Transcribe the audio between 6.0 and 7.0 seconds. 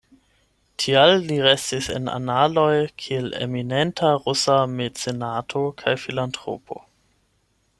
filantropo.